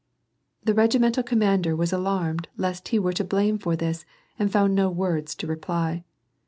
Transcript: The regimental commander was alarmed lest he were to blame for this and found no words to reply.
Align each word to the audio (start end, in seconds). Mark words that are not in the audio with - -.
The 0.63 0.73
regimental 0.73 1.21
commander 1.21 1.75
was 1.75 1.93
alarmed 1.93 2.47
lest 2.57 2.87
he 2.87 2.97
were 2.97 3.13
to 3.13 3.23
blame 3.23 3.59
for 3.59 3.75
this 3.75 4.03
and 4.39 4.51
found 4.51 4.73
no 4.73 4.89
words 4.89 5.35
to 5.35 5.45
reply. 5.45 6.03